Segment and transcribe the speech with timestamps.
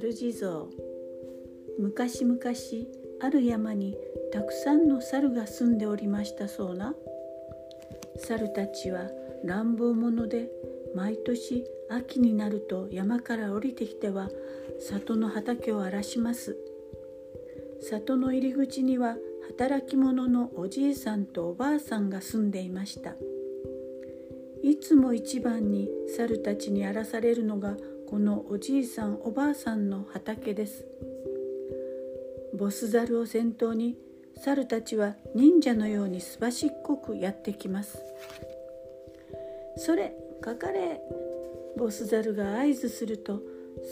[0.00, 0.66] 猿地蔵
[1.78, 2.40] 昔々
[3.20, 3.94] ある山に
[4.32, 6.94] たくさんの猿が住んでおりましたそうな。
[8.16, 9.10] 猿たちは
[9.44, 10.48] 乱暴者で
[10.94, 14.30] 毎年秋になると山から降りてきては
[14.78, 16.56] 里の畑を荒らします。
[17.82, 23.16] 里の入り口には働き者のおじいさんとおばあさんが住んでいました。
[24.62, 27.76] いつも一番に猿たちに荒らされるのが
[28.10, 30.84] このおじいさんおばあさんの畑です。
[32.58, 33.96] ボスザルを先頭に
[34.36, 38.02] 猿たちは忍者のようにすばしっこくやってきます。
[39.76, 41.00] それかかれ
[41.76, 43.40] ボスザルが合図すると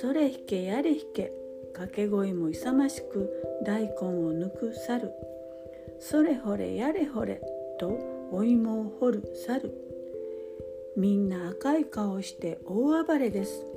[0.00, 1.32] それ引けやれ引け
[1.74, 3.30] 掛け声も勇ましく
[3.66, 5.12] 大根を抜く猿。
[6.00, 7.42] それほれやれほれ
[7.78, 7.98] と
[8.32, 9.74] お芋を掘る猿。
[10.96, 13.75] みんな赤い顔をして大暴れです。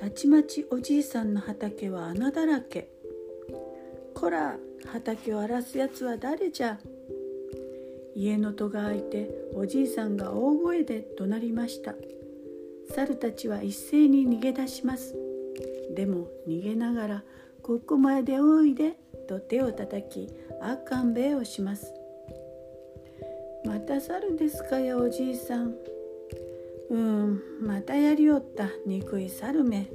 [0.00, 2.88] たちまちおじいさんの畑は穴だらけ
[4.14, 4.56] こら
[4.86, 6.78] 畑を荒らすやつは誰じゃ
[8.16, 11.94] 家の戸が開いておじいさんが大声で怒鳴りました
[12.94, 15.14] 猿たちは一斉に逃げ出します
[15.94, 17.24] でも逃げながら
[17.62, 18.94] 「ここまでおいで」
[19.28, 21.92] と手を叩きあかんべえをします
[23.66, 25.74] また猿ですかよおじいさん？
[26.90, 29.88] うんまたやりおった憎い猿め。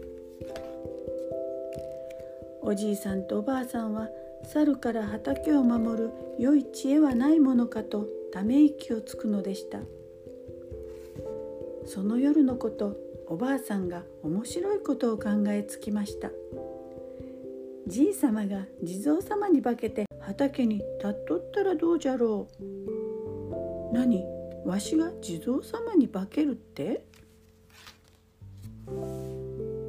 [2.61, 4.09] おじいさんとおばあさんは
[4.43, 9.79] 猿から畑を守る良い知恵はないものかとため息をつくのでした。
[11.85, 12.95] その夜のこと
[13.27, 16.31] おばあさんが面白いことを考えつきました。
[17.87, 23.93] じいさまが地蔵様に化けて畑に立っとったらどうじゃろう。
[23.93, 24.34] 何？
[24.65, 27.05] わしが地蔵様に化けるって？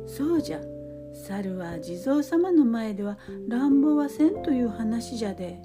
[0.07, 0.61] そうじゃ。
[1.15, 5.61] 猿は地蔵様の前では乱暴はせんという話じゃで。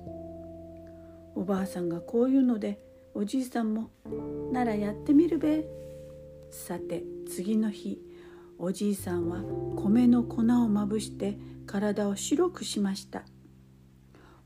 [1.35, 2.79] おばあさんがこう言うので
[3.13, 3.89] おじいさんも
[4.51, 5.65] 「ならやってみるべ」
[6.51, 8.01] さて次の日
[8.57, 9.41] おじいさんは
[9.75, 13.23] 米の粉をまぶして体を白くしました。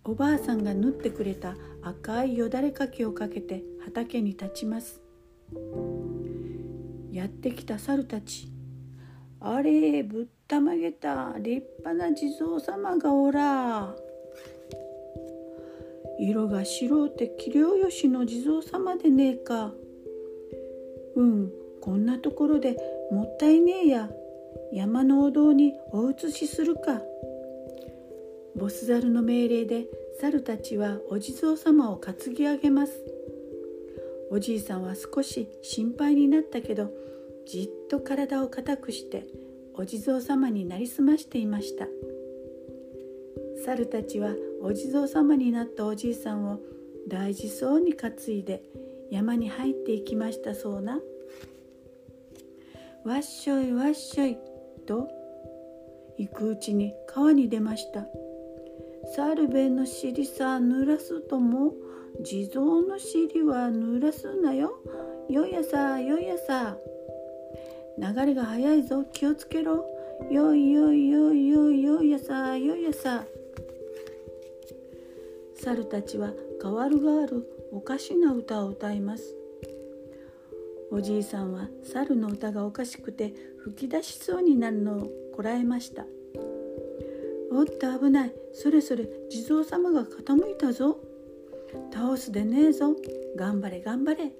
[0.07, 5.01] おばあさんが縫ってくれた赤いよだれかけをかけて畑に立ちます。
[7.11, 8.51] やってきた猿たち
[9.39, 13.95] あれぶったまげた立派な地蔵様がおら。
[16.19, 19.73] 色が白うて器量よしの地蔵様でねえか。
[21.15, 21.51] うん
[21.81, 22.77] こんなところで
[23.11, 24.09] もったいねえや。
[24.71, 27.01] 山のお堂にお移しするか。
[28.55, 29.85] ボスザルの命令で
[30.21, 32.93] 猿たちはお地蔵様を担ぎ上げます。
[34.31, 36.89] おじいさんは少し心配になったけど
[37.45, 39.27] じっと体を硬くして
[39.73, 41.87] お地蔵様になりすましていました。
[43.65, 46.59] 猿たちはお地蔵様になったおじいさんを
[47.09, 48.63] 大事そうに担いで
[49.11, 51.01] 山に入っていきましたそうな。
[53.03, 54.37] わっしょいわっしょい
[54.87, 55.09] と
[56.17, 58.07] 行くうちに川に出ました。
[59.13, 61.73] サルベの尻さ濡らすとも
[62.23, 64.79] 地蔵の尻は濡らすなよ。
[65.29, 66.77] よいやさよいやさ。
[67.97, 69.03] 流れが速いぞ。
[69.11, 69.85] 気をつけろ。
[70.31, 73.25] よいよいよいよいよいやさよいやさ。
[75.55, 77.45] 猿たちは変わるがある。
[77.71, 79.35] おかしな歌を歌います。
[80.91, 86.05] おじいさんは猿の歌がおかしくて吹き出しそうになるのをこらえました。
[87.57, 88.33] おっと危ない。
[88.53, 90.99] それそれ地蔵様が傾いたぞ。
[91.93, 92.95] 倒すでねえぞ。
[93.35, 94.31] 頑張れ頑張れ。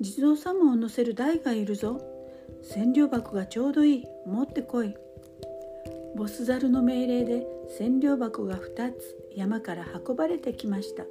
[0.00, 2.00] 地蔵様を乗せる台がいるぞ。
[2.62, 4.04] 千両箱がちょうどいい。
[4.26, 4.94] 持ってこい。
[6.16, 7.46] ボスザルの命令で
[7.78, 11.04] 千両箱が2つ山から運ばれてきました。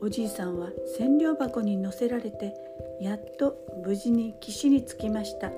[0.00, 2.54] おじいさんは千両箱に乗せられて
[3.00, 5.50] やっと無事に岸に着きました。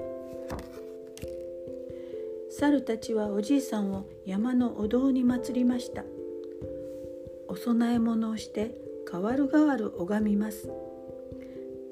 [2.58, 6.04] 猿たちはおじいさんを山のお堂に祀りました。
[7.48, 8.76] お供え物をして
[9.10, 10.70] 代わる代わる拝みます。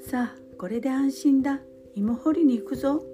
[0.00, 1.60] さあこれで安心だ。
[1.96, 3.04] 芋掘りに行くぞ。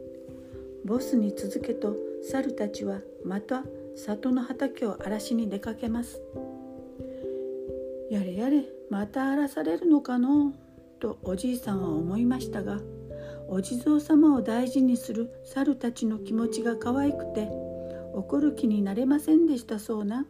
[0.85, 3.65] ボスに続けと猿たちはまた
[3.97, 6.21] 里の畑を荒らしに出かけます。
[8.11, 10.53] やれやれまた荒らされるのかの？
[11.01, 12.81] とおじいさんは思いましたが
[13.51, 17.49] お地蔵様を大事にする猿たちの気持ちが可愛くて
[18.13, 20.27] 怒る気になれませんでしたそうな。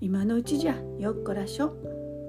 [0.00, 1.70] 今のうちじゃよっこらしょ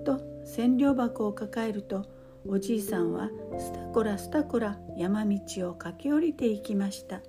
[0.05, 2.05] と千両箱を抱えると
[2.47, 3.29] おじいさんは
[3.59, 7.21] スタコラスタコラ山道を駆け下りていきました。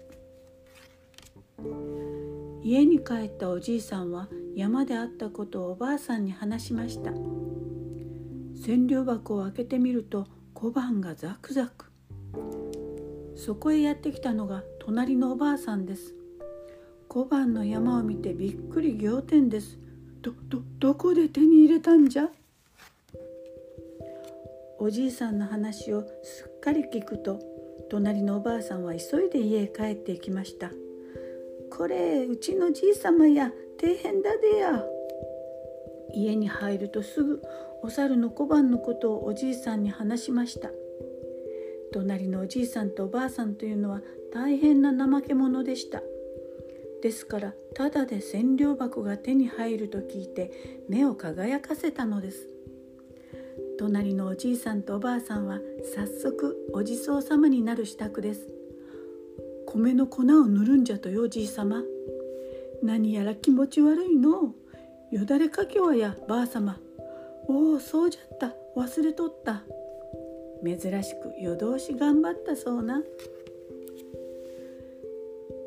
[2.63, 7.13] 家に帰ったおじいさんは山で会ったことをおばあさんに話しました。
[8.63, 10.27] 千両箱を開けてみると
[10.61, 11.87] 小判がザクザク。
[13.35, 16.15] そこへやってきたのが隣のおばあさんです。
[17.09, 19.79] 小判の山を見てびっくり仰天です。
[20.21, 22.29] どどどこで手に入れたんじゃ？
[24.79, 27.41] おじいさんの話をすっかり聞くと
[27.89, 30.71] 隣のおばあさんは急いで家へ帰っていきました。
[31.71, 34.85] これうちのじいさまや底辺だでや。
[36.15, 37.43] 家に入るとすぐ
[37.83, 40.71] お猿の小判のことをおじいさんに話しました。
[41.93, 44.03] 隣のおじいさんとおばあさんというのは
[44.33, 46.03] 大変な怠け者でした。
[47.03, 52.49] ですからただで千両箱が手に入ると聞いて目を輝かせたのです。
[53.79, 55.59] 隣のおじいさんとおばあさんは
[55.95, 58.49] 早速お地蔵様になる支度です。
[59.67, 61.83] 米の粉を塗るんじゃとよおじいさま
[62.83, 64.55] 何やら気持ち悪いの
[65.11, 66.79] よだれかけはやばあさま。
[67.49, 68.55] おおそうじゃった。
[68.77, 69.65] 忘れとった。
[70.65, 73.03] 珍しく夜通し頑張ったそうな。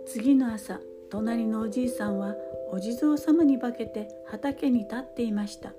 [0.05, 0.79] 次の朝
[1.09, 2.35] 隣のおじいさんは
[2.71, 5.73] お地蔵様に化けて畑に立っていました。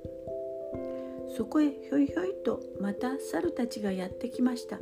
[1.35, 4.79] そこへひょいひょいとまた猿たちがやってきました。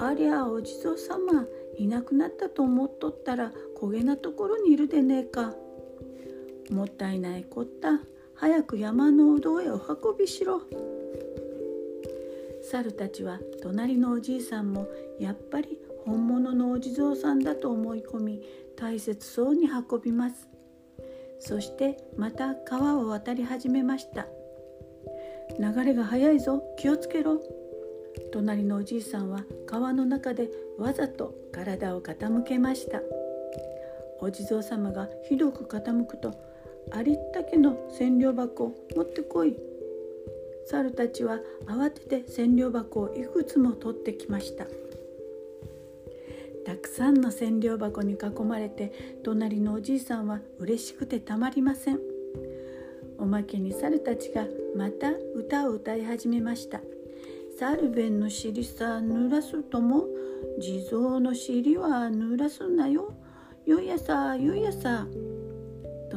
[0.00, 1.46] ありゃお地蔵様
[1.78, 5.54] いなくなったと思っとったら焦げなところにいるでねえか。
[6.70, 8.00] もったいないこった。
[8.34, 10.62] 早く山のお堂へお運びしろ。
[12.62, 14.86] 猿たちは隣のおじいさんも
[15.18, 18.42] やっぱり本物のお地蔵さんだと思い込み
[18.76, 20.48] 大切そうに運びます。
[21.40, 24.26] そしてまた川を渡り始めました。
[25.58, 27.40] 流れが速いぞ気をつけろ。
[28.32, 33.00] 隣のおじいさんは川の中でわざと体を傾けました。
[34.20, 36.34] お地蔵様がひどく傾くと
[36.92, 39.56] ありったけの千両箱を持ってこい。
[40.66, 44.66] 猿たちは慌てて千両箱をいくつも取ってきました。
[46.64, 48.92] たくさんの千両箱に囲まれて
[49.22, 52.00] 隣のおじいさんは嬉しくてたまりません。
[53.18, 54.46] おまけに猿たちが
[54.76, 56.80] また歌を歌い始めました。
[57.58, 60.06] サルベンの尻さ濡らすとも。
[60.60, 63.12] 地蔵の尻は濡らすんなよ。
[63.66, 65.06] よいやさよいやさ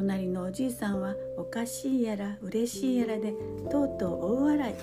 [0.01, 3.35] 隣のおじいさんはおかしいやら嬉しいやらで
[3.69, 4.73] とうとう大笑い。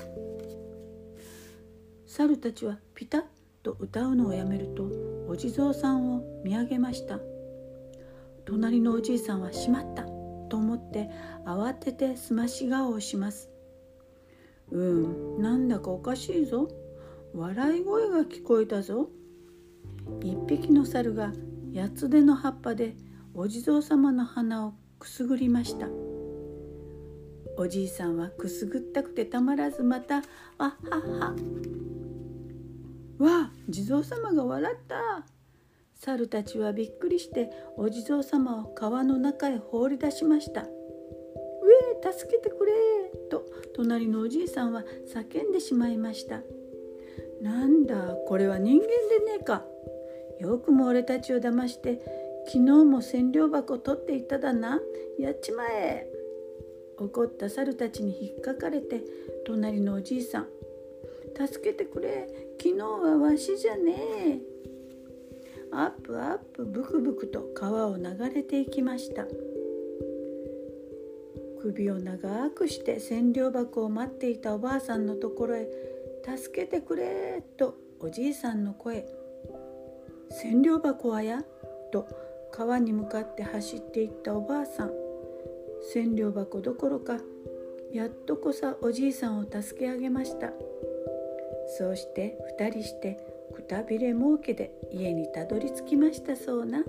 [2.06, 3.22] 猿たちはピタッ
[3.64, 4.88] と歌うのをやめると
[5.28, 7.18] お地蔵さんを見上げました。
[8.44, 10.04] 隣のおじいさんはしまった
[10.48, 11.10] と思って
[11.44, 13.50] 慌ててすまし顔をします。
[14.70, 16.68] うんなんだかおかしいぞ。
[17.34, 19.08] 笑い声が聞こえたぞ。
[20.22, 21.32] 一匹の猿が
[21.74, 22.94] 八つ手の葉っぱで
[23.34, 25.88] お地蔵様の鼻をくすぐりました。
[27.56, 30.22] おじいさんはくすぐったくてたまらずまた
[30.58, 31.34] 「あはは」
[33.18, 35.26] わあ地蔵様が笑った。
[35.94, 40.68] 猿たちはびっくりしてお地蔵様を川の中へ放り出しました「う
[42.04, 42.72] え助けてくれ!」
[43.28, 46.42] と隣のおじいさんは叫んでしまいました
[47.42, 49.64] 「なんだこれは人間でねえか。
[50.38, 54.80] よくも俺たちを騙して昨日も千両箱取っていただな。
[55.18, 56.10] やっちまえ」
[56.96, 59.04] 怒った猿たちに引っかかれて
[59.44, 60.48] 隣のおじいさん
[61.46, 62.26] 「助けてくれ。
[62.60, 63.94] 昨日はわしじゃね
[64.26, 64.40] え」
[65.70, 69.26] アップアップブクブクと川を流れていきました。
[71.60, 75.68] 首を長くして千両箱を待っていたおばあさんのところへ
[76.24, 79.06] 「助けてくれ」とおじいさんの声
[80.30, 81.44] 「千両箱はや?」
[81.92, 82.06] と
[82.50, 84.92] 川に向かって走っていったおばあさん
[85.92, 87.18] 千両箱どころか
[87.92, 90.52] やっとこさおじいさんを助け上げました
[91.78, 93.18] そうして2人して
[93.54, 96.84] くたびれ儲けで家にたどり着きましたそうな。